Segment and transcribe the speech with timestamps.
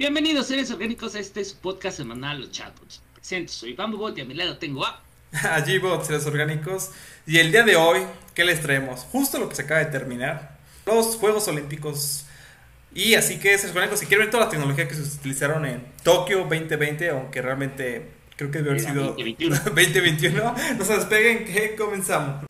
[0.00, 3.02] Bienvenidos seres orgánicos a este podcast semanal Los Chatbots.
[3.12, 5.02] Presento, soy Bambobot y a mi lado tengo a...
[5.34, 6.92] a G-Bot, seres orgánicos.
[7.26, 8.00] Y el día de hoy,
[8.34, 9.00] ¿qué les traemos?
[9.00, 10.56] Justo lo que se acaba de terminar.
[10.86, 12.24] Los Juegos Olímpicos.
[12.94, 15.84] Y así que, seres orgánicos, si quieren ver toda la tecnología que se utilizaron en
[16.02, 19.54] Tokio 2020, aunque realmente creo que debe haber sido 2021.
[19.54, 22.46] 2021, no se despeguen que comenzamos.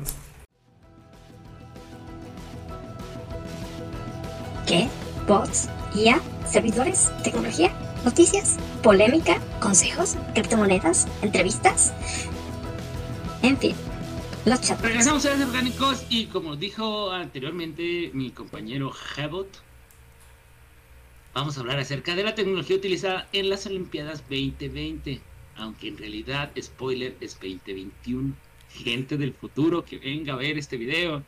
[4.68, 4.88] ¿Qué?
[5.26, 5.68] ¿Bots?
[5.94, 6.20] ¿IA?
[6.46, 7.10] ¿Servidores?
[7.24, 7.72] ¿Tecnología?
[8.04, 8.58] ¿Noticias?
[8.82, 9.40] ¿Polémica?
[9.60, 10.16] ¿Consejos?
[10.34, 11.08] ¿Criptomonedas?
[11.22, 11.92] ¿Entrevistas?
[13.42, 13.74] En fin,
[14.44, 14.82] los chatbots.
[14.82, 19.48] Regresamos seres orgánicos y como dijo anteriormente mi compañero Jebot,
[21.34, 25.20] vamos a hablar acerca de la tecnología utilizada en las Olimpiadas 2020.
[25.56, 28.34] Aunque en realidad, spoiler, es 2021.
[28.70, 31.24] Gente del futuro que venga a ver este video.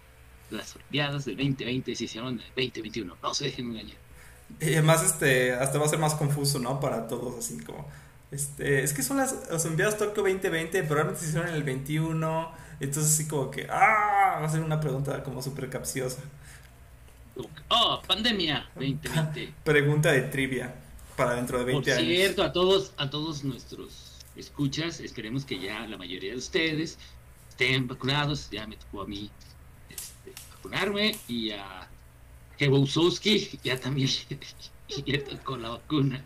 [0.50, 3.16] Las Olimpiadas del 2020 se hicieron en el 2021.
[3.20, 4.01] No se dejen engañar.
[4.60, 6.80] Y además, este, hasta va a ser más confuso, ¿no?
[6.80, 7.88] Para todos, así como.
[8.30, 12.52] Este, es que son las, Olimpiadas Tokio 2020, pero realmente se hicieron en el 21.
[12.80, 13.66] Entonces, así como que.
[13.70, 14.38] ¡Ah!
[14.40, 16.20] Va a ser una pregunta como súper capciosa.
[17.68, 19.54] Oh, pandemia 2020.
[19.64, 20.74] Pregunta de trivia
[21.16, 22.08] para dentro de 20 Por años.
[22.08, 26.98] cierto, a todos, a todos nuestros escuchas, esperemos que ya la mayoría de ustedes
[27.48, 28.50] estén vacunados.
[28.50, 29.30] Ya me tocó a mí
[29.88, 31.88] este, vacunarme y a
[32.62, 34.08] Jebusowski ya también
[35.06, 36.24] le tocó la vacuna.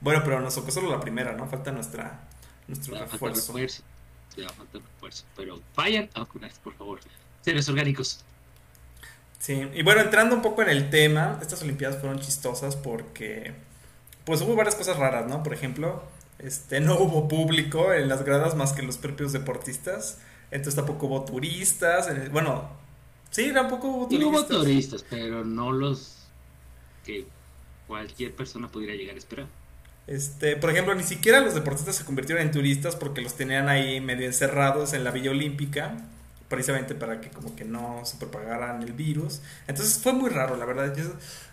[0.00, 1.46] Bueno, pero nos tocó solo la primera, ¿no?
[1.46, 2.20] Falta nuestra,
[2.68, 3.52] nuestro refuerzo.
[3.52, 3.82] refuerzo.
[4.36, 5.24] Ya falta refuerzo.
[5.36, 7.00] Pero vayan a vacunarse, por favor.
[7.42, 8.24] Seres orgánicos.
[9.38, 13.52] Sí, y bueno, entrando un poco en el tema, estas Olimpiadas fueron chistosas porque
[14.24, 15.42] pues hubo varias cosas raras, ¿no?
[15.42, 16.02] Por ejemplo,
[16.38, 20.18] este no hubo público en las gradas más que los propios deportistas,
[20.50, 22.70] entonces tampoco hubo turistas, bueno,
[23.34, 24.20] sí, tampoco hubo Y turistas.
[24.20, 26.32] hubo turistas, pero no los
[27.04, 27.32] que
[27.86, 29.48] cualquier persona pudiera llegar a esperar.
[30.06, 34.00] Este, por ejemplo, ni siquiera los deportistas se convirtieron en turistas porque los tenían ahí
[34.00, 35.96] medio encerrados en la Villa Olímpica,
[36.48, 39.40] precisamente para que como que no se propagaran el virus.
[39.66, 40.94] Entonces fue muy raro, la verdad.
[40.94, 41.04] Yo,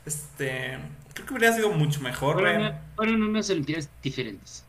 [0.05, 0.77] este,
[1.13, 2.35] creo que hubiera sido mucho mejor.
[2.39, 4.65] Fueron, fueron unas Olimpiadas diferentes.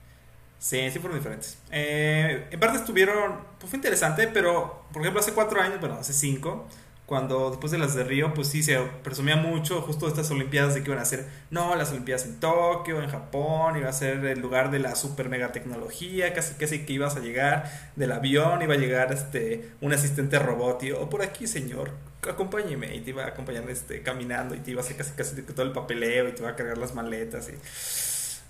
[0.59, 1.59] Sí, sí fueron diferentes.
[1.72, 6.12] Eh, en parte estuvieron, pues fue interesante, pero por ejemplo hace cuatro años, bueno, hace
[6.12, 6.69] cinco,
[7.12, 10.72] cuando después de las de Río, pues sí se presumía mucho justo de estas Olimpiadas
[10.72, 14.24] de que iban a ser, no, las Olimpiadas en Tokio, en Japón, iba a ser
[14.24, 18.62] el lugar de la super mega tecnología, casi casi que ibas a llegar del avión,
[18.62, 21.90] iba a llegar este un asistente robot y, oh, por aquí señor,
[22.26, 25.42] acompáñeme, y te iba a acompañar este, caminando y te iba a hacer casi casi
[25.42, 27.58] todo el papeleo y te iba a cargar las maletas y...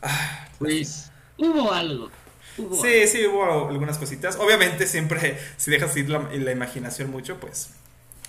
[0.03, 2.13] Ah, Pues hubo algo.
[2.57, 2.85] Hubo algo.
[2.85, 4.37] Sí, sí, hubo algunas cositas.
[4.37, 7.71] Obviamente, siempre, si dejas ir la, la imaginación mucho, pues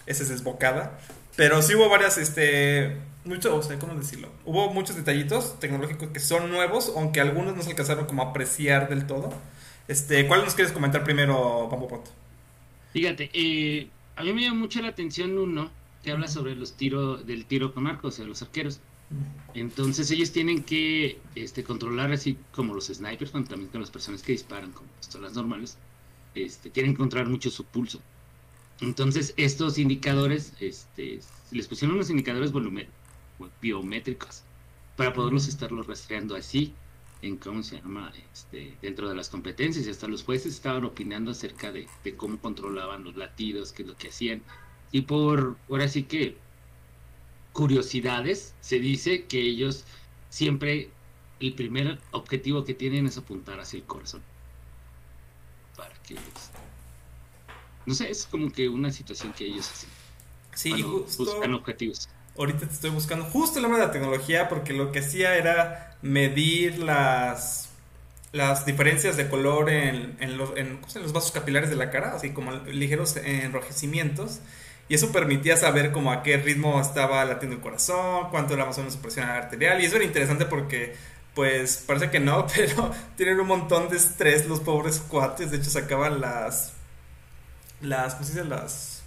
[0.06, 1.00] esa es desbocada.
[1.36, 4.30] Pero sí hubo varias, este, mucho, o sea, ¿cómo decirlo?
[4.46, 8.90] Hubo muchos detallitos tecnológicos que son nuevos, aunque algunos no se alcanzaron como a apreciar
[8.90, 9.34] del todo.
[9.88, 12.10] Este, ¿cuál nos quieres comentar primero, Pamopot?
[12.94, 15.72] Fíjate, eh, a mí me llama mucho la atención uno
[16.04, 18.80] que habla sobre los tiros del tiro con arco, o sea, los arqueros.
[19.54, 24.22] Entonces ellos tienen que este, controlar así como los snipers, bueno, también con las personas
[24.22, 25.78] que disparan con pistolas normales,
[26.36, 28.02] este, tienen que controlar mucho su pulso.
[28.84, 31.20] Entonces estos indicadores, este,
[31.52, 32.52] les pusieron unos indicadores
[33.62, 34.44] biométricos
[34.98, 36.74] para poderlos estarlos rastreando así
[37.22, 41.32] en cómo se llama este, dentro de las competencias y hasta los jueces estaban opinando
[41.32, 44.42] acerca de, de cómo controlaban los latidos, qué es lo que hacían.
[44.92, 46.38] Y por ahora sí que
[47.54, 49.86] curiosidades, se dice que ellos
[50.30, 50.90] siempre
[51.40, 54.22] el primer objetivo que tienen es apuntar hacia el corazón.
[55.78, 56.53] Para que los-
[57.86, 59.90] no sé, es como que una situación que ellos hacen.
[60.56, 61.26] Sí, justo.
[61.26, 62.10] buscan objetivos.
[62.38, 65.98] Ahorita te estoy buscando justo el nombre de la tecnología porque lo que hacía era
[66.02, 67.74] medir las
[68.34, 72.32] las diferencias de color en, en los, en, los vasos capilares de la cara, así
[72.32, 74.40] como ligeros enrojecimientos.
[74.90, 78.76] Y eso permitía saber como a qué ritmo estaba latiendo el corazón, cuánto era más
[78.78, 79.82] o menos su presión arterial.
[79.82, 80.96] Y eso era interesante porque,
[81.36, 85.52] pues, parece que no, pero tienen un montón de estrés los pobres cuates.
[85.52, 86.73] De hecho, sacaban las...
[87.84, 88.46] Las, ¿cómo se dice?
[88.46, 89.04] Las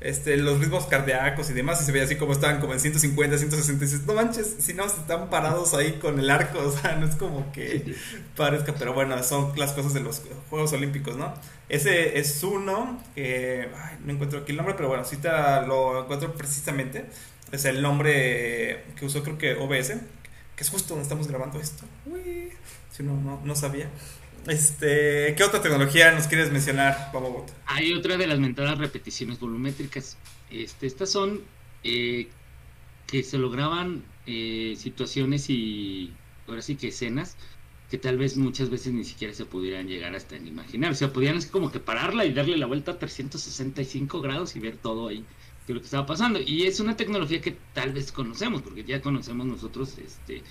[0.00, 3.36] este, los ritmos cardíacos y demás, y se veía así como estaban como en 150,
[3.36, 6.96] 160, y dices, no manches, si no, están parados ahí con el arco, o sea,
[6.96, 7.94] no es como que
[8.36, 11.34] parezca, pero bueno, son las cosas de los Juegos Olímpicos, ¿no?
[11.68, 16.02] Ese es uno, que, ay, no encuentro aquí el nombre, pero bueno, si te lo
[16.02, 17.04] encuentro precisamente,
[17.52, 19.92] es el nombre que usó creo que OBS,
[20.56, 22.50] que es justo donde estamos grabando esto, Uy,
[22.90, 23.88] si no, no, no sabía.
[24.46, 27.52] Este, ¿qué otra tecnología nos quieres mencionar, Babobot?
[27.66, 30.16] Hay otra de las mentadas repeticiones volumétricas.
[30.50, 31.40] Este, estas son
[31.84, 32.28] eh,
[33.06, 36.12] que se lograban eh, situaciones y
[36.48, 37.36] ahora sí que escenas
[37.90, 40.92] que tal vez muchas veces ni siquiera se pudieran llegar hasta imaginar.
[40.92, 44.60] O sea, podían así como que pararla y darle la vuelta a 365 grados y
[44.60, 45.24] ver todo ahí
[45.66, 46.40] que lo que estaba pasando.
[46.40, 50.44] Y es una tecnología que tal vez conocemos, porque ya conocemos nosotros este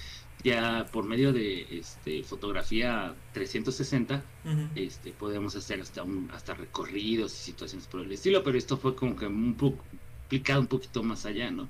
[0.43, 4.23] ya por medio de este, fotografía 360
[4.75, 8.95] este, podemos hacer hasta un, hasta recorridos y situaciones por el estilo, pero esto fue
[8.95, 9.83] como que un poco
[10.25, 11.67] aplicado un poquito más allá, ¿no?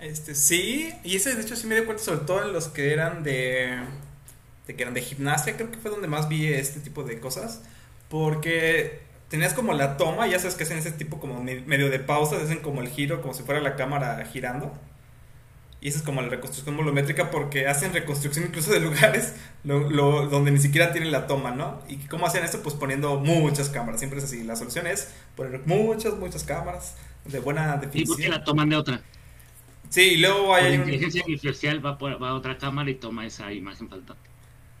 [0.00, 2.92] Este, sí, y ese de hecho sí me di cuenta sobre todo en los que
[2.92, 3.78] eran de,
[4.66, 7.62] de que eran de gimnasia, creo que fue donde más vi este tipo de cosas,
[8.08, 12.42] porque tenías como la toma, ya sabes que hacen ese tipo como medio de pausas,
[12.42, 14.72] hacen como el giro, como si fuera la cámara girando.
[15.80, 20.50] Y esa es como la reconstrucción volumétrica porque hacen reconstrucción incluso de lugares lo, donde
[20.50, 21.80] ni siquiera tienen la toma, ¿no?
[21.88, 22.62] ¿Y cómo hacen esto?
[22.62, 24.00] Pues poniendo muchas cámaras.
[24.00, 24.42] Siempre es así.
[24.42, 28.20] La solución es poner muchas, muchas cámaras de buena definición.
[28.20, 29.00] ¿Y por la toman de otra?
[29.88, 30.64] Sí, y luego hay...
[30.64, 34.28] La inteligencia artificial va, va a otra cámara y toma esa imagen faltante.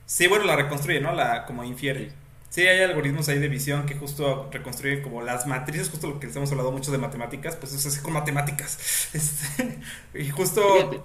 [0.04, 1.12] Sí, bueno, la reconstruye, ¿no?
[1.14, 2.06] La como infiere.
[2.06, 2.12] Sí,
[2.56, 6.36] hay algoritmos ahí de visión que justo reconstruyen como las matrices, justo lo que les
[6.36, 8.78] hemos hablado mucho de matemáticas, pues es así con matemáticas.
[9.14, 9.78] Este,
[10.14, 11.04] y justo...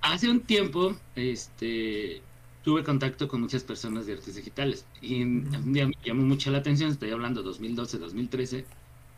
[0.00, 2.22] Hace un tiempo, este,
[2.62, 7.10] tuve contacto con muchas personas de artes digitales y me llamó mucho la atención, estoy
[7.10, 8.64] hablando 2012, 2013,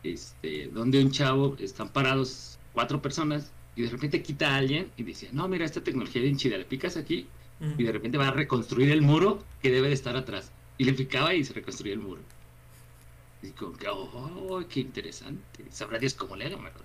[0.02, 5.02] este, donde un chavo, están parados cuatro personas y de repente quita a alguien y
[5.02, 7.26] dice, no, mira, esta tecnología de chida, le picas aquí
[7.76, 10.50] y de repente va a reconstruir el muro que debe de estar atrás
[10.80, 12.22] y le picaba y se reconstruía el muro.
[13.42, 15.66] Y como que, oh, qué interesante.
[15.70, 16.80] Sabrá Dios cómo le hagan, ¿verdad?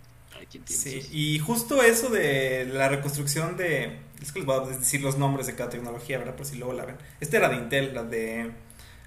[0.65, 3.99] Sí, y justo eso de la reconstrucción de.
[4.21, 6.35] Es que les voy a decir los nombres de cada tecnología, ¿verdad?
[6.35, 6.97] Por si luego la ven.
[7.21, 8.51] Este era de Intel, la de.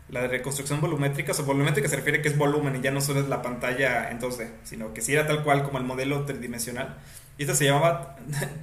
[0.08, 1.32] La de reconstrucción volumétrica.
[1.32, 4.10] O sea, volumétrica se refiere que es volumen y ya no solo es la pantalla
[4.10, 6.96] en 2D, sino que si era tal cual como el modelo tridimensional.
[7.36, 8.16] Y esta se llamaba.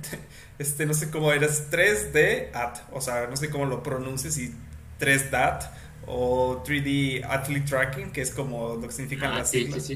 [0.57, 2.80] este, no sé cómo era, 3D AT.
[2.94, 4.56] O sea, no sé cómo lo pronuncies y
[5.00, 5.69] 3DAT
[6.07, 9.91] o 3D Athlete Tracking, que es como lo que significan ah, las siglas.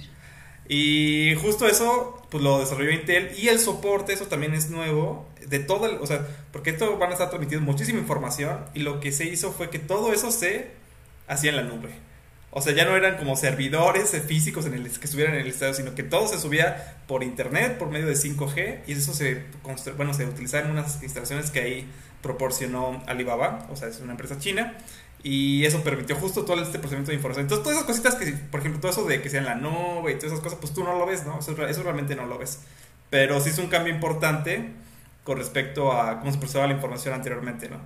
[0.71, 5.57] Y justo eso, pues lo desarrolló Intel y el soporte, eso también es nuevo, de
[5.57, 9.11] todo, el, o sea, porque esto van a estar transmitiendo muchísima información y lo que
[9.11, 10.71] se hizo fue que todo eso se
[11.27, 11.89] hacía en la nube.
[12.51, 15.73] O sea, ya no eran como servidores físicos en el, que estuvieran en el estadio,
[15.73, 19.43] sino que todo se subía por internet, por medio de 5G, y eso se,
[19.97, 21.89] bueno, se utilizaba en unas instalaciones que ahí
[22.21, 24.75] proporcionó Alibaba, o sea, es una empresa china,
[25.21, 27.45] y eso permitió justo todo este procedimiento de información.
[27.45, 30.11] Entonces, todas esas cositas que, por ejemplo, todo eso de que sea en la nube
[30.11, 31.39] y todas esas cosas, pues tú no lo ves, ¿no?
[31.39, 32.59] Eso, realmente no lo ves.
[33.09, 34.71] Pero sí es un cambio importante
[35.23, 37.77] con respecto a cómo se procesaba la información anteriormente, ¿no?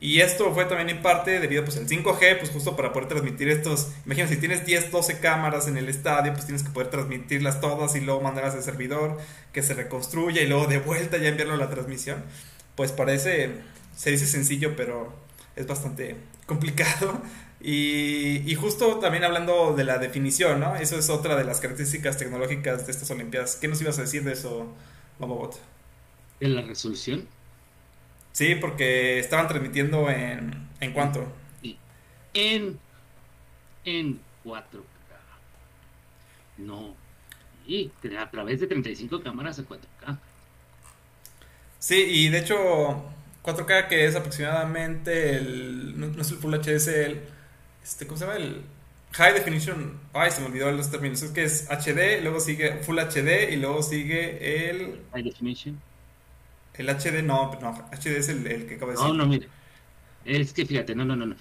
[0.00, 3.48] Y esto fue también en parte debido pues al 5G, pues justo para poder transmitir
[3.48, 7.60] estos, imagínate si tienes 10, 12 cámaras en el estadio, pues tienes que poder transmitirlas
[7.60, 9.18] todas y luego mandarlas al servidor,
[9.52, 12.22] que se reconstruya y luego de vuelta ya enviarlo a la transmisión.
[12.76, 13.56] Pues parece,
[13.96, 15.12] se dice sencillo, pero
[15.56, 16.14] es bastante
[16.48, 17.22] complicado.
[17.60, 20.76] Y, justo también hablando de la definición, ¿no?
[20.76, 23.56] Eso es otra de las características tecnológicas de estas Olimpiadas.
[23.56, 24.72] ¿Qué nos ibas a decir de eso,
[25.18, 25.60] Mamobot?
[26.40, 27.26] ¿En la resolución?
[28.32, 30.68] Sí, porque estaban transmitiendo en...
[30.80, 31.26] ¿En cuánto?
[32.34, 32.78] En...
[33.84, 34.82] En 4K.
[36.58, 36.94] No.
[37.66, 40.18] Y a través de 35 cámaras a 4K.
[41.80, 43.04] Sí, y de hecho
[43.48, 45.98] 4K que es aproximadamente el.
[45.98, 47.20] No, es el Full HD, es el.
[47.82, 48.36] Este, ¿Cómo se llama?
[48.36, 48.62] El
[49.12, 49.98] High Definition.
[50.12, 51.22] Ay, se me olvidó los términos.
[51.22, 55.00] Es que es HD, luego sigue Full HD y luego sigue el.
[55.12, 55.80] High Definition.
[56.74, 59.08] El HD, no, no, HD es el, el que acabo de decir.
[59.08, 59.48] No, no, mire.
[60.24, 61.26] Es que fíjate, no, no, no.
[61.26, 61.36] no.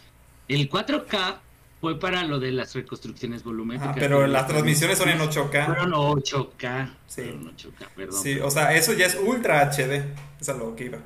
[0.47, 1.39] El 4K
[1.81, 3.95] fue para lo de las reconstrucciones volumétricas.
[3.95, 5.65] Ah, pero las transmisiones son en 8K.
[5.65, 6.93] Fueron 8K.
[7.05, 7.21] Sí.
[7.21, 8.23] Fueron 8K, perdón.
[8.23, 10.05] Sí, o sea, eso ya es Ultra HD.
[10.39, 10.99] Es a lo que iba.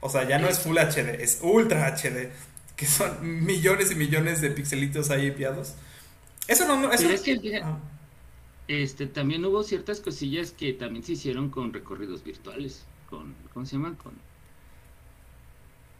[0.00, 2.30] O sea, ya no es Full HD, es Ultra HD,
[2.76, 5.74] que son millones y millones de pixelitos ahí enviados.
[6.46, 7.08] Eso no, eso...
[7.10, 7.78] es que, ah.
[8.68, 13.72] este, también hubo ciertas cosillas que también se hicieron con recorridos virtuales, con, ¿cómo se
[13.76, 13.96] llaman?
[13.96, 14.12] Con...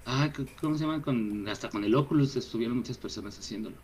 [0.04, 1.00] Ah, ¿cómo se llaman?
[1.00, 3.76] Con, hasta con el Oculus estuvieron muchas personas haciéndolo.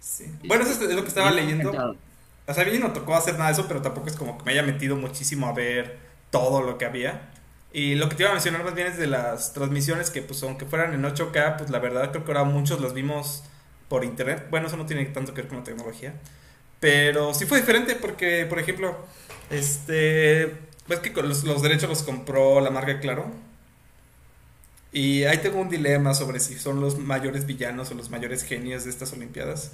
[0.00, 0.24] Sí.
[0.44, 1.70] Bueno, eso es lo que estaba leyendo.
[1.70, 4.44] O sea, a mí no tocó hacer nada de eso, pero tampoco es como que
[4.44, 5.98] me haya metido muchísimo a ver
[6.30, 7.30] todo lo que había.
[7.72, 10.42] Y lo que te iba a mencionar más bien es de las transmisiones que, pues,
[10.42, 13.44] aunque fueran en 8K, pues la verdad creo que ahora muchos los vimos
[13.88, 14.46] por internet.
[14.50, 16.14] Bueno, eso no tiene tanto que ver con la tecnología.
[16.80, 18.96] Pero sí fue diferente porque, por ejemplo,
[19.50, 20.56] este.
[20.88, 23.30] Ves que los, los derechos los compró la marca Claro.
[24.92, 28.84] Y ahí tengo un dilema sobre si son los mayores villanos o los mayores genios
[28.84, 29.70] de estas Olimpiadas.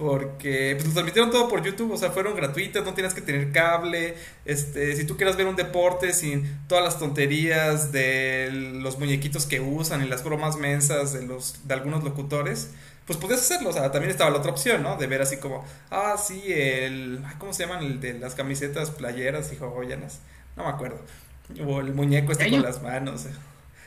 [0.00, 3.52] Porque pues, lo transmitieron todo por YouTube, o sea, fueron gratuitas, no tienes que tener
[3.52, 4.16] cable,
[4.46, 8.48] este, si tú quieres ver un deporte sin todas las tonterías de
[8.80, 12.70] los muñequitos que usan y las bromas mensas de los de algunos locutores,
[13.06, 14.96] pues podías hacerlo, o sea, también estaba la otra opción, ¿no?
[14.96, 17.84] De ver así como, ah, sí, el, ¿cómo se llaman?
[17.84, 20.20] El de las camisetas playeras y joyanas,
[20.56, 20.98] no me acuerdo,
[21.66, 23.26] o el muñeco este con las manos,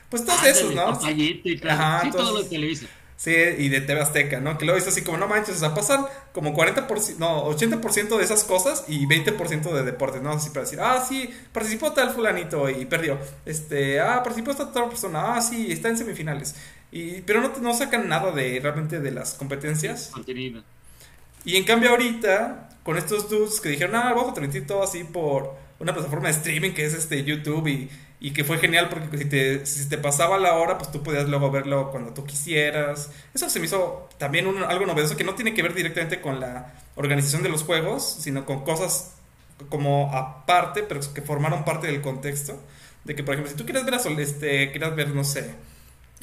[0.09, 0.89] pues todos esos, ¿no?
[0.89, 2.85] Ajá, sí, todo lo televisa.
[3.23, 4.57] Sí, y de TV Azteca, ¿no?
[4.57, 8.21] Que luego es así como, no manches, o sea, pasan como 40%, no, 80% de
[8.21, 10.31] esas cosas y 20% de deportes, ¿no?
[10.31, 13.17] Así para decir, ah, sí, participó tal fulanito y perdió.
[13.45, 16.55] Este, ah, participó esta otra persona, ah, sí, está en semifinales.
[16.91, 20.11] Y, pero no, no sacan nada de realmente de las competencias.
[21.45, 25.05] Y en cambio ahorita, con estos dudes que dijeron, ah, vamos a transmitir todo así
[25.05, 27.89] por una plataforma de streaming que es este YouTube y
[28.23, 31.27] y que fue genial porque si te, si te pasaba la hora, pues tú podías
[31.27, 33.11] luego verlo cuando tú quisieras.
[33.33, 36.73] Eso se me hizo también algo novedoso que no tiene que ver directamente con la
[36.95, 39.15] organización de los juegos, sino con cosas
[39.67, 42.57] como aparte, pero que formaron parte del contexto.
[43.03, 45.53] De que, por ejemplo, si tú quieres ver, a este, quieres ver, no sé,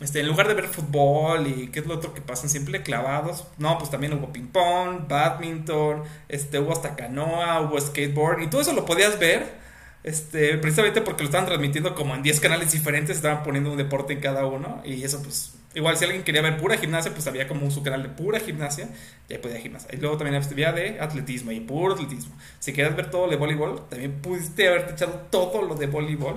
[0.00, 3.44] este, en lugar de ver fútbol y qué es lo otro que pasan siempre clavados,
[3.58, 8.60] no, pues también hubo ping pong, badminton, este, hubo hasta canoa, hubo skateboard y todo
[8.60, 9.60] eso lo podías ver
[10.02, 14.12] este, precisamente porque lo estaban transmitiendo como en 10 canales diferentes, estaban poniendo un deporte
[14.12, 14.80] en cada uno.
[14.84, 18.02] Y eso, pues, igual si alguien quería ver pura gimnasia, pues había como su canal
[18.02, 18.88] de pura gimnasia,
[19.28, 19.90] y ahí podía gimnasia.
[19.92, 22.34] Y luego también había de atletismo y puro atletismo.
[22.58, 26.34] Si querías ver todo lo de voleibol, también pudiste haberte echado todo lo de voleibol.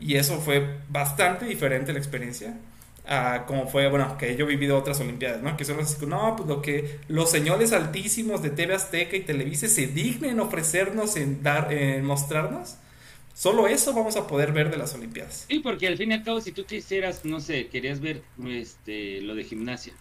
[0.00, 2.54] Y eso fue bastante diferente la experiencia.
[3.06, 5.56] A como fue, bueno, que yo he vivido otras Olimpiadas, ¿no?
[5.56, 9.68] Que son así, no, pues lo que los señores altísimos de TV Azteca y Televisa
[9.68, 12.76] se dignen ofrecernos en dar, en mostrarnos,
[13.34, 15.46] Solo eso vamos a poder ver de las Olimpiadas.
[15.48, 19.22] Sí, porque al fin y al cabo, si tú quisieras, no sé, querías ver este,
[19.22, 19.94] lo de gimnasia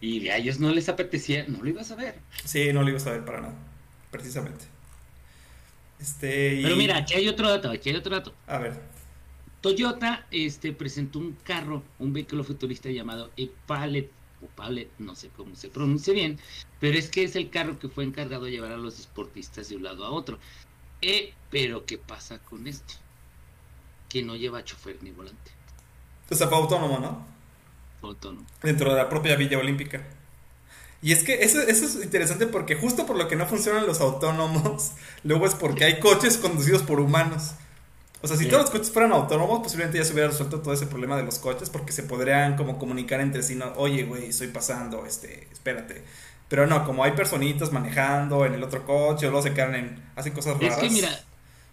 [0.00, 2.16] y a ellos no les apetecía, no lo ibas a ver.
[2.44, 3.54] Sí, no lo ibas a ver para nada,
[4.10, 4.64] precisamente.
[6.00, 8.34] Este, Pero mira, aquí hay otro dato, aquí hay otro dato.
[8.46, 8.74] A ver.
[9.64, 14.10] Toyota este, presentó un carro, un vehículo futurista llamado E-Pallet,
[14.42, 16.38] o Pallet, no sé cómo se pronuncia bien,
[16.80, 19.76] pero es que es el carro que fue encargado de llevar a los deportistas de
[19.76, 20.38] un lado a otro.
[21.00, 22.92] Eh, pero ¿qué pasa con esto?
[24.10, 25.50] Que no lleva chofer ni volante.
[26.28, 27.26] O sea, fue autónomo, ¿no?
[28.02, 28.46] autónomo.
[28.62, 30.06] Dentro de la propia Villa Olímpica.
[31.00, 34.02] Y es que eso, eso, es interesante porque justo por lo que no funcionan los
[34.02, 34.90] autónomos,
[35.24, 37.54] luego es porque hay coches conducidos por humanos.
[38.24, 40.86] O sea, si todos los coches fueran autónomos, posiblemente ya se hubiera resuelto todo ese
[40.86, 44.48] problema de los coches porque se podrían como comunicar entre sí, no, oye, güey, estoy
[44.48, 46.02] pasando, este, espérate.
[46.48, 50.02] Pero no, como hay personitas manejando en el otro coche, o luego se quedan en.
[50.16, 50.78] hacen cosas raras.
[50.78, 51.22] Es que mira,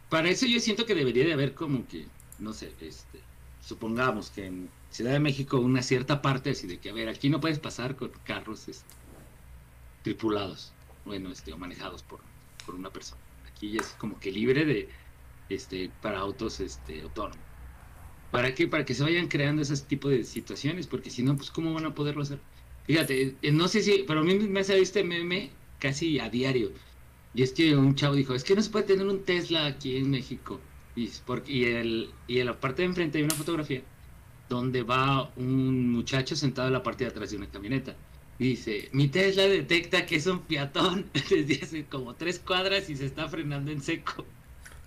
[0.09, 2.07] para eso yo siento que debería de haber como que,
[2.39, 3.21] no sé, este,
[3.61, 7.29] supongamos que en Ciudad de México una cierta parte así de que, a ver, aquí
[7.29, 8.93] no puedes pasar con carros este,
[10.03, 10.73] tripulados,
[11.05, 12.19] bueno, este, o manejados por,
[12.65, 13.21] por una persona.
[13.47, 14.89] Aquí ya es como que libre de,
[15.55, 17.37] este, para autos, este, autónomos.
[18.31, 18.67] ¿Para qué?
[18.67, 21.85] Para que se vayan creando ese tipo de situaciones, porque si no, pues, ¿cómo van
[21.85, 22.39] a poderlo hacer?
[22.85, 26.29] Fíjate, eh, no sé si, pero a mí me ha salido este meme casi a
[26.29, 26.71] diario.
[27.33, 29.97] Y es que un chavo dijo, es que no se puede tener un Tesla aquí
[29.97, 30.59] en México.
[30.95, 33.83] Y, porque, y, el, y en la parte de enfrente hay una fotografía
[34.49, 37.95] donde va un muchacho sentado en la parte de atrás de una camioneta.
[38.37, 43.05] Dice, mi Tesla detecta que es un peatón desde hace como tres cuadras y se
[43.05, 44.25] está frenando en seco.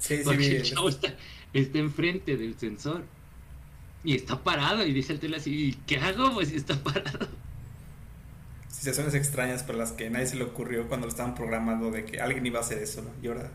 [0.06, 1.14] Sí, porque el chavo está,
[1.52, 3.04] está enfrente del sensor.
[4.02, 6.34] Y está parado y dice el Tesla así, ¿qué hago?
[6.34, 7.28] Pues está parado
[8.84, 12.20] situaciones extrañas por las que nadie se le ocurrió cuando lo estaban programando de que
[12.20, 13.10] alguien iba a hacer eso, ¿no?
[13.22, 13.50] Y ahora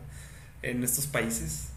[0.62, 1.68] en estos países.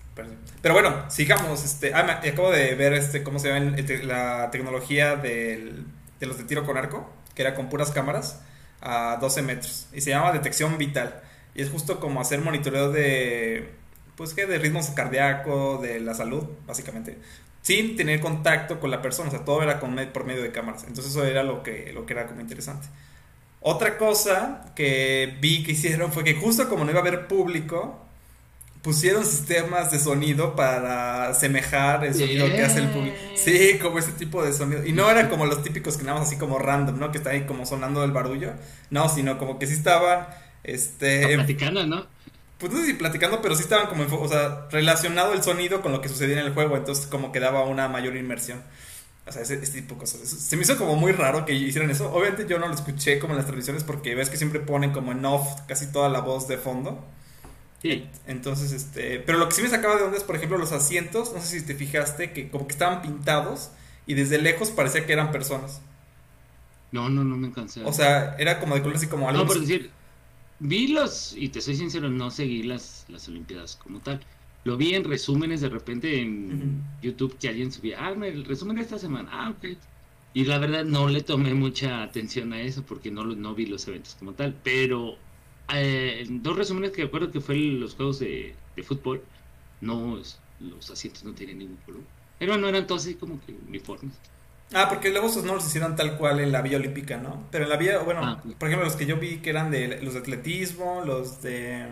[0.61, 1.63] Pero, bueno, sigamos.
[1.63, 5.85] Este, ah, acabo de ver este cómo se llama la tecnología del,
[6.19, 8.41] de los de tiro con arco, que era con puras cámaras
[8.81, 9.87] a 12 metros.
[9.93, 11.21] Y se llama detección vital.
[11.55, 13.71] Y es justo como hacer monitoreo de,
[14.15, 17.17] pues que de ritmos cardíaco, de la salud, básicamente.
[17.61, 20.83] Sin tener contacto con la persona, o sea, todo era con, por medio de cámaras.
[20.83, 22.87] Entonces eso era lo que, lo que era como interesante.
[23.61, 28.03] Otra cosa que vi que hicieron fue que justo como no iba a haber público,
[28.81, 33.15] pusieron sistemas de sonido para asemejar el sonido que hace el público.
[33.35, 34.85] Sí, como ese tipo de sonido.
[34.85, 37.11] Y no era como los típicos que nada más así como random, ¿no?
[37.11, 38.51] Que está ahí como sonando el barullo.
[38.89, 40.27] No, sino como que sí estaban,
[40.65, 41.33] este...
[41.35, 42.05] Platicando, ¿no?
[42.63, 45.91] Pues no sé si platicando, pero sí estaban como, o sea, relacionado el sonido con
[45.91, 46.77] lo que sucedía en el juego.
[46.77, 48.63] Entonces como que daba una mayor inmersión.
[49.27, 50.21] O sea, ese, tipo de cosas.
[50.21, 52.09] se me hizo como muy raro que hicieran eso.
[52.13, 55.11] Obviamente yo no lo escuché como en las tradiciones porque ves que siempre ponen como
[55.11, 57.03] en off casi toda la voz de fondo.
[57.81, 58.07] Sí.
[58.27, 59.19] Entonces, este...
[59.19, 61.33] Pero lo que sí me sacaba de onda es, por ejemplo, los asientos.
[61.33, 63.71] No sé si te fijaste que como que estaban pintados
[64.05, 65.81] y desde lejos parecía que eran personas.
[66.93, 67.83] No, no, no me cansé.
[67.83, 69.41] O sea, era como de color así como algo...
[69.41, 69.91] No, por decir...
[70.63, 74.21] vi los, y te soy sincero, no seguí las, las Olimpiadas como tal.
[74.63, 78.83] Lo vi en resúmenes de repente en YouTube que alguien subía, ah, el resumen de
[78.83, 79.77] esta semana, ah, ok.
[80.33, 83.87] Y la verdad no le tomé mucha atención a eso porque no, no vi los
[83.87, 84.55] eventos como tal.
[84.63, 85.17] Pero
[85.73, 89.21] eh, dos resúmenes que recuerdo que fue los juegos de, de fútbol,
[89.81, 90.19] no,
[90.59, 92.01] los asientos no tienen ningún color.
[92.39, 94.13] Pero no eran todos así como que uniformes.
[94.73, 97.47] Ah, porque luego esos no los hicieron tal cual en la Vía Olímpica, ¿no?
[97.51, 100.01] Pero en la Vía, bueno, Ah, por ejemplo, los que yo vi que eran de
[100.01, 101.85] los de atletismo, los de.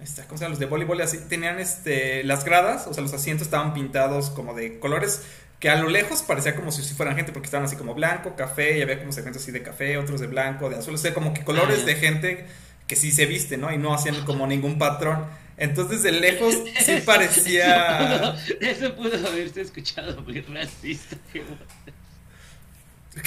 [0.00, 0.50] Esta, ¿Cómo se llama?
[0.50, 1.18] Los de voleibol, así.
[1.28, 5.22] Tenían este, las gradas, o sea, los asientos estaban pintados como de colores
[5.58, 8.78] que a lo lejos parecía como si fueran gente, porque estaban así como blanco, café,
[8.78, 11.34] y había como segmentos así de café, otros de blanco, de azul, o sea, como
[11.34, 11.86] que colores Ah, ya.
[11.86, 12.46] de gente
[12.86, 13.70] que sí se viste, ¿no?
[13.70, 15.26] Y no hacían como ningún patrón.
[15.60, 18.34] Entonces, de lejos sí parecía.
[18.60, 21.16] Eso pudo haberse escuchado muy racista.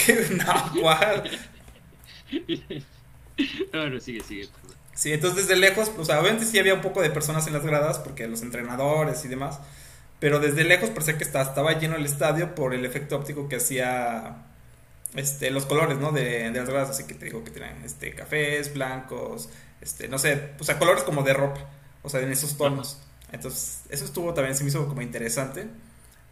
[0.06, 1.30] qué no, ¿cuál?
[3.72, 4.48] bueno, sigue, sigue.
[4.48, 4.78] perdón.
[4.96, 7.64] Sí, entonces desde lejos, o sea, obviamente sí había un poco de personas en las
[7.64, 9.60] gradas, porque los entrenadores y demás,
[10.20, 13.58] pero desde lejos parecía que estaba, estaba lleno el estadio por el efecto óptico que
[13.58, 14.38] hacía
[15.16, 16.12] este, los colores, ¿no?
[16.12, 19.50] De, de las gradas, así que te digo que tenían este, cafés, blancos,
[19.82, 21.70] este, no sé, o sea, colores como de ropa,
[22.04, 23.00] o sea, en esos tonos.
[23.32, 25.68] Entonces, eso estuvo también, se me hizo como interesante.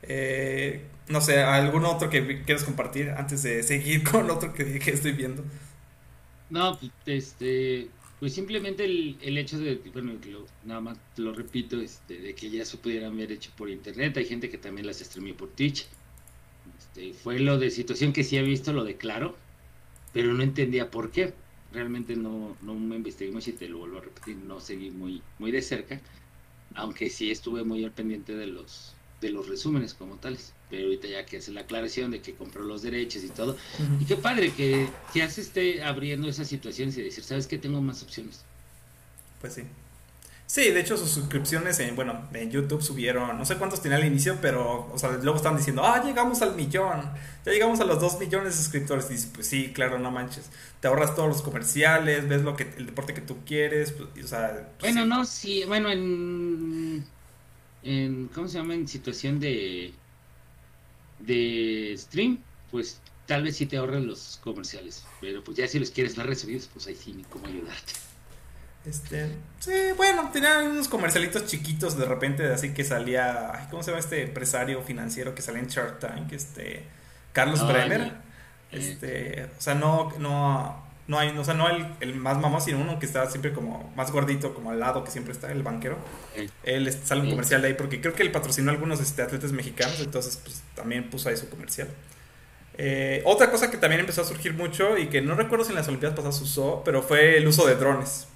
[0.04, 4.92] Eh, no sé, ¿algún otro que quieras compartir antes de seguir con otro que, que
[4.92, 5.44] estoy viendo?
[6.50, 11.80] No, pues, este, pues simplemente el, el hecho de, bueno, lo- nada más lo repito,
[11.80, 15.00] este, de que ya se pudieran ver hecho por internet, hay gente que también las
[15.00, 15.88] streamó por Twitch.
[16.78, 19.44] Este, fue lo de situación que sí he visto, lo declaro,
[20.12, 21.41] pero no entendía por qué.
[21.72, 25.22] Realmente no, no me investigué mucho y te lo vuelvo a repetir, no seguí muy,
[25.40, 26.02] muy de cerca,
[26.76, 30.54] aunque sí estuve muy al pendiente de los, de los resúmenes como tales.
[30.70, 33.58] Pero ahorita ya que hace la aclaración de que compró los derechos y todo,
[34.00, 37.58] y qué padre que ya se esté abriendo esas situaciones y decir, ¿sabes qué?
[37.58, 38.46] Tengo más opciones.
[39.40, 39.64] Pues sí.
[40.52, 44.04] Sí, de hecho sus suscripciones en, bueno, en YouTube subieron, no sé cuántos tenía al
[44.06, 47.10] inicio, pero, o sea, luego estaban diciendo, ah, llegamos al millón,
[47.46, 49.06] ya llegamos a los dos millones de suscriptores.
[49.10, 50.50] Y dices, pues sí, claro, no manches.
[50.82, 54.24] Te ahorras todos los comerciales, ves lo que, el deporte que tú quieres, pues, y,
[54.24, 55.08] o sea, pues Bueno, sí.
[55.08, 57.06] no, sí, bueno, en,
[57.84, 58.74] en, ¿cómo se llama?
[58.74, 59.94] En situación de,
[61.20, 65.92] de stream, pues tal vez sí te ahorran los comerciales, pero pues ya si los
[65.92, 67.94] quieres ver recibidos, pues ahí sí, ni cómo ayudarte.
[68.86, 73.92] Este, sí, bueno, tenían unos comercialitos chiquitos de repente, así que salía, ay, ¿cómo se
[73.92, 76.32] llama este empresario financiero que salía en Shark Tank?
[76.32, 76.84] Este,
[77.32, 78.02] Carlos Bremer.
[78.02, 78.22] ya.
[78.72, 82.80] Este, o sea, no, no, no hay, o sea, no el, el más mamón, sino
[82.80, 85.98] uno que está siempre como más gordito, como al lado, que siempre está el banquero.
[86.36, 87.32] Eh, Él sale un Sí.
[87.34, 90.64] comercial de ahí porque creo que él patrocinó a algunos este, atletas mexicanos, entonces pues
[90.74, 91.88] también puso ahí su comercial.
[92.78, 95.76] Eh, otra cosa que también empezó a surgir mucho y que no recuerdo si en
[95.76, 98.28] las Olimpiadas pasadas usó, pero fue el uso de drones.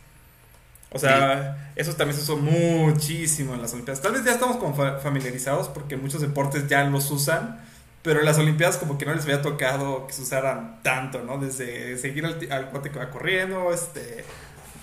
[0.95, 4.01] O sea, eso también se usó muchísimo en las Olimpiadas.
[4.01, 7.59] Tal vez ya estamos como fa- familiarizados porque muchos deportes ya los usan,
[8.01, 11.37] pero en las Olimpiadas como que no les había tocado que se usaran tanto, ¿no?
[11.37, 14.23] Desde seguir al, al cuate que va corriendo, este...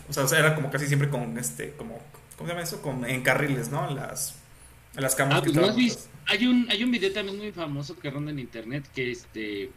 [0.08, 1.98] O sea, o sea, era como casi siempre con, este, como...
[2.36, 2.82] ¿Cómo se llama eso?
[2.82, 3.88] Con, en carriles, ¿no?
[3.88, 4.34] En las,
[4.96, 6.02] en las cámaras Ah, que pues no visto.
[6.26, 9.70] Hay un, hay un video también muy famoso que ronda en internet que este eh,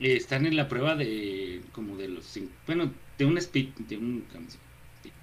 [0.00, 4.24] están en la prueba de como de los cin- bueno de un speed de un
[4.32, 4.64] ¿cómo se llama?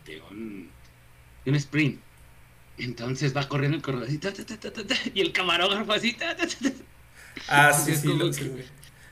[0.05, 0.69] De un,
[1.45, 1.99] de un sprint
[2.77, 6.17] entonces va corriendo el corredor así, ta, ta, ta, y el camarógrafo así.
[7.47, 8.65] Ah, sí, sí, como lo- que-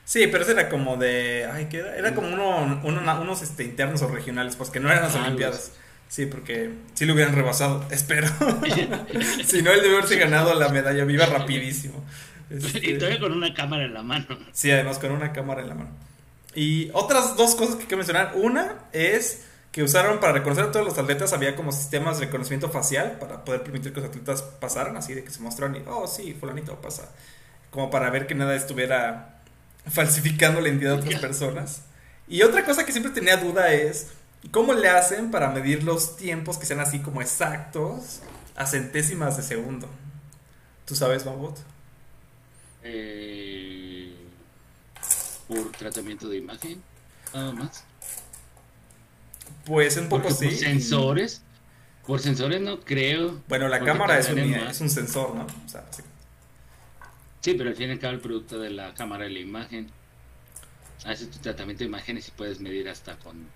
[0.04, 1.48] sí, pero ese era como de.
[1.52, 1.96] Ay, ¿qué era?
[1.96, 5.22] Era como uno, uno- unos este, internos o regionales, pues que no eran las Ah,
[5.24, 5.72] Olimpiadas.
[6.08, 8.26] Sí, porque sí lo hubieran rebasado, espero.
[9.44, 12.04] si no, él debe haberse ganado la medalla viva rapidísimo.
[12.50, 15.68] Este, y todavía con una cámara en la mano Sí, además con una cámara en
[15.68, 15.90] la mano.
[16.56, 18.32] Y otras dos cosas que quiero mencionar.
[18.34, 22.70] Una es que usaron para reconocer a todos los atletas, había como sistemas de reconocimiento
[22.70, 26.08] facial para poder permitir que los atletas pasaran, así de que se mostraran y, oh,
[26.08, 27.08] sí, fulanito pasa.
[27.70, 29.42] Como para ver que nada estuviera
[29.88, 31.82] falsificando la identidad de otras personas.
[32.26, 34.08] Y otra cosa que siempre tenía duda es,
[34.50, 38.20] ¿cómo le hacen para medir los tiempos que sean así como exactos
[38.56, 39.88] a centésimas de segundo?
[40.84, 41.56] ¿Tú sabes, Mabot?
[42.82, 44.16] Eh,
[45.46, 46.82] por tratamiento de imagen
[47.34, 47.84] nada más
[49.64, 50.46] Pues un poco porque sí.
[50.46, 51.42] por sensores
[52.06, 55.46] por sensores no creo Bueno, la cámara es un, es sensor, ¿no?
[55.64, 56.02] O sea, sí.
[57.40, 59.90] Sí, pero al fin y al cabo el producto de la cámara de la imagen.
[61.04, 63.46] Haces tu tratamiento de imágenes y puedes medir hasta con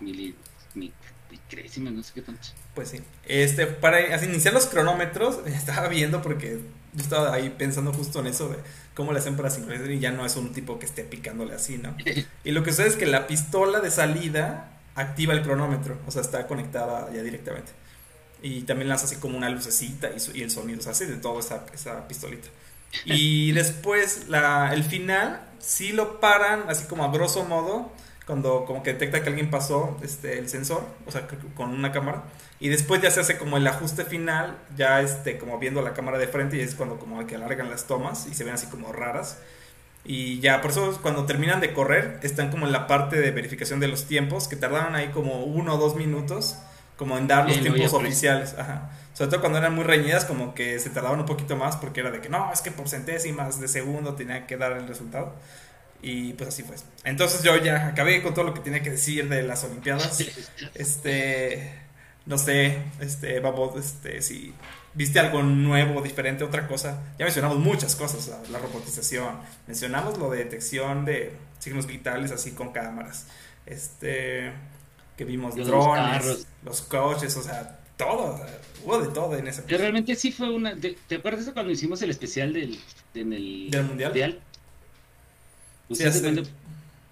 [0.00, 0.34] mili,
[0.74, 0.92] mic-
[1.30, 2.48] micrésimas, no sé qué tanto.
[2.74, 3.00] Pues sí.
[3.26, 6.60] Este, para así, iniciar los cronómetros, estaba viendo porque
[6.94, 8.56] yo estaba ahí pensando justo en eso de
[8.94, 11.78] cómo le hacen para sincronizar y ya no es un tipo que esté picándole así,
[11.78, 11.96] ¿no?
[12.44, 16.22] Y lo que sucede es que la pistola de salida activa el cronómetro, o sea,
[16.22, 17.72] está conectada ya directamente.
[18.42, 21.40] Y también lanza así como una lucecita y, el sonido, o sea, hace de todo
[21.40, 22.48] esa, esa pistolita.
[23.04, 27.92] Y después la, el final, sí lo paran, así como a grosso modo,
[28.26, 32.24] cuando como que detecta que alguien pasó este, el sensor, o sea, con una cámara.
[32.60, 36.18] Y después ya se hace como el ajuste final, ya este, como viendo la cámara
[36.18, 38.92] de frente y es cuando como que alargan las tomas y se ven así como
[38.92, 39.38] raras.
[40.04, 43.80] Y ya, por eso cuando terminan de correr, están como en la parte de verificación
[43.80, 46.56] de los tiempos, que tardaron ahí como uno o dos minutos,
[46.96, 48.54] como en dar los tiempos oficiales.
[48.58, 48.90] Ajá.
[49.12, 52.10] Sobre todo cuando eran muy reñidas, como que se tardaban un poquito más, porque era
[52.10, 55.34] de que no, es que por centésimas de segundo tenía que dar el resultado.
[56.02, 56.76] Y pues así fue.
[57.04, 60.24] Entonces yo ya acabé con todo lo que tenía que decir de las Olimpiadas.
[60.74, 61.89] Este
[62.26, 64.54] no sé, este, vamos, este, si
[64.94, 67.02] viste algo nuevo, diferente, otra cosa.
[67.18, 72.72] Ya mencionamos muchas cosas, la, robotización, mencionamos lo de detección de signos vitales así con
[72.72, 73.26] cámaras,
[73.66, 74.52] este,
[75.16, 78.40] que vimos drones, los, coches, o sea, todo,
[78.84, 79.62] hubo de todo en ese.
[79.66, 82.78] realmente sí fue una, ¿te acuerdas de cuando hicimos el especial del,
[83.14, 84.40] en el ¿Del mundial?
[85.92, 86.04] sí,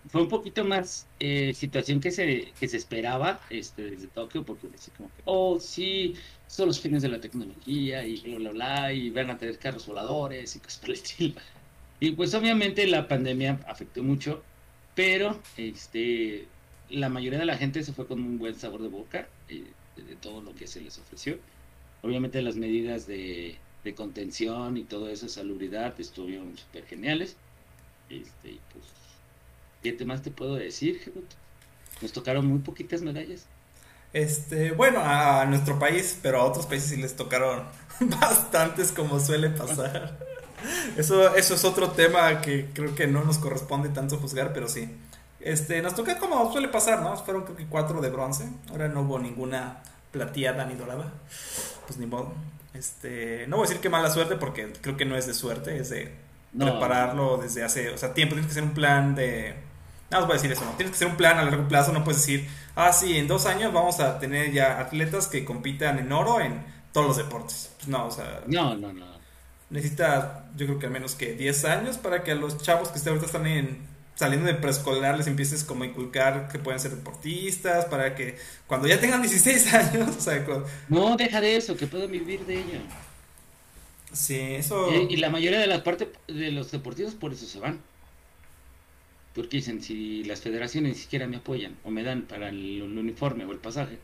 [0.09, 4.69] fue un poquito más eh, situación que se, que se esperaba este, desde Tokio, porque
[4.69, 6.15] decía como que, oh, sí,
[6.47, 9.87] son los fines de la tecnología y bla, bla, bla, y van a tener carros
[9.87, 11.41] voladores y cosas por el estilo.
[12.01, 14.43] Y pues obviamente la pandemia afectó mucho,
[14.95, 16.47] pero este,
[16.91, 19.65] la mayoría de la gente se fue con un buen sabor de boca eh,
[19.97, 21.39] de todo lo que se les ofreció.
[22.03, 27.37] Obviamente las medidas de, de contención y todo eso, salubridad, estuvieron súper geniales.
[28.09, 28.85] Este, y pues
[29.83, 31.13] ¿Qué más te puedo decir,
[32.01, 33.47] Nos tocaron muy poquitas medallas.
[34.13, 37.65] Este, bueno, a nuestro país, pero a otros países sí les tocaron
[38.01, 40.19] bastantes como suele pasar.
[40.97, 44.91] Eso, eso es otro tema que creo que no nos corresponde tanto juzgar, pero sí.
[45.39, 47.17] Este, nos toca como suele pasar, ¿no?
[47.17, 48.49] Fueron creo que cuatro de bronce.
[48.69, 51.13] Ahora no hubo ninguna plateada ni dorada.
[51.87, 52.33] Pues ni modo.
[52.75, 55.79] Este, no voy a decir que mala suerte porque creo que no es de suerte,
[55.79, 56.13] es de
[56.59, 58.35] prepararlo desde hace, o sea, tiempo.
[58.35, 59.55] Tienes que hacer un plan de
[60.11, 60.73] Nada os voy a decir eso, ¿no?
[60.73, 63.45] Tienes que hacer un plan a largo plazo, no puedes decir, ah, sí, en dos
[63.45, 67.73] años vamos a tener ya atletas que compitan en oro en todos los deportes.
[67.77, 68.43] Pues no, o sea.
[68.47, 69.07] No, no, no.
[69.71, 73.07] Necesita, yo creo que al menos que 10 años para que a los chavos que
[73.07, 77.85] ahorita están en, saliendo de preescolar les empieces como a inculcar que pueden ser deportistas,
[77.85, 80.43] para que cuando ya tengan 16 años, o sea.
[80.89, 82.81] No, deja de eso, que puedan vivir de ello.
[84.11, 84.91] Sí, eso.
[84.91, 87.79] Y, y la mayoría de las partes de los deportistas por eso se van.
[89.39, 93.45] Porque dicen, si las federaciones ni siquiera me apoyan o me dan para el, uniforme
[93.45, 93.97] o el pasaje.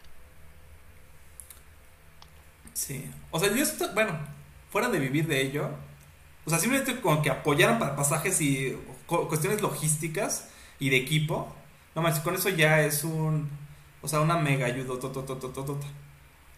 [2.73, 3.05] Sí.
[3.33, 4.17] O sea, yo estoy, bueno,
[4.71, 5.71] fuera de vivir de ello,
[6.45, 11.53] o sea, simplemente como que apoyaran para pasajes y cuestiones logísticas y de equipo,
[11.97, 13.51] no más, con eso ya es un,
[14.03, 14.95] o sea, una mega ayuda.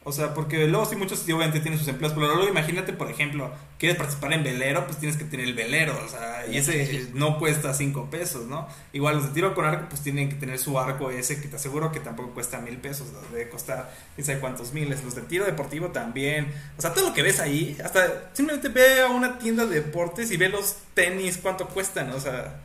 [0.09, 3.51] O sea, porque luego sí muchos obviamente tienen sus empleos, pero luego imagínate, por ejemplo,
[3.77, 7.41] quieres participar en velero, pues tienes que tener el velero, o sea, y ese no
[7.41, 8.69] cuesta cinco pesos, ¿no?
[8.93, 11.57] Igual los de tiro con arco, pues tienen que tener su arco ese, que te
[11.57, 15.03] aseguro que tampoco cuesta mil pesos, debe costar quién sabe cuántos miles.
[15.03, 19.01] Los de tiro deportivo también, o sea, todo lo que ves ahí, hasta simplemente ve
[19.01, 22.61] a una tienda de deportes y ve los tenis, cuánto cuestan, o sea,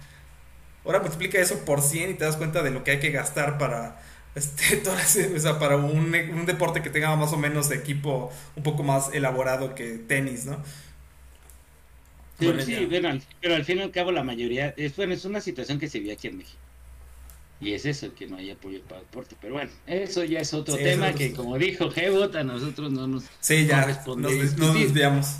[0.85, 3.57] ahora multiplica eso por 100 y te das cuenta de lo que hay que gastar
[3.57, 3.99] para
[4.35, 4.81] este,
[5.35, 8.83] o sea, para un, un, deporte que tenga más o menos de equipo un poco
[8.83, 10.63] más elaborado que tenis, ¿no?
[12.39, 12.87] Sí,
[13.39, 15.99] pero al fin y al cabo la mayoría, es, bueno, es una situación que se
[15.99, 16.57] vio aquí en México.
[17.59, 19.35] Y es eso, que no hay apoyo para el deporte.
[19.39, 23.25] Pero bueno, eso ya es otro tema que, como dijo Gebot, a nosotros no nos
[23.39, 25.35] sí, ya, nos, nos desviamos.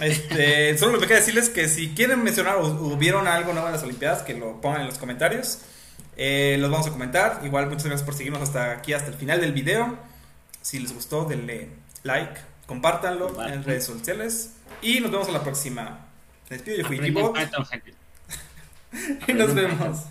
[0.00, 3.84] Este, solo me queda decirles que si quieren mencionar o, vieron algo nuevo en las
[3.84, 5.58] Olimpiadas, que lo pongan en los comentarios.
[6.22, 7.40] Eh, los vamos a comentar.
[7.44, 9.96] Igual muchas gracias por seguirnos hasta aquí, hasta el final del video.
[10.60, 11.70] Si les gustó, denle
[12.02, 14.52] like, compártanlo en redes sociales.
[14.82, 16.08] Y nos vemos a la próxima.
[16.50, 16.98] Les pido yo fui
[19.28, 20.04] y nos vemos.